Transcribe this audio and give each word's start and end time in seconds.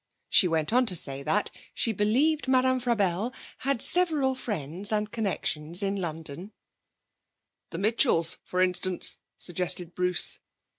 She 0.29 0.47
went 0.47 0.73
on 0.73 0.87
to 0.87 0.95
say 0.95 1.21
that 1.21 1.51
she 1.75 1.91
'believed 1.91 2.47
Madame 2.47 2.79
Frabelle 2.79 3.31
had 3.59 3.83
several 3.83 4.33
friends 4.33 4.91
and 4.91 5.11
connections 5.11 5.83
in 5.83 5.95
London.' 5.97 6.53
'The 7.69 7.77
Mitchells, 7.77 8.39
for 8.43 8.61
instance,' 8.61 9.17
suggested 9.37 9.93
Bruce. 9.93 10.39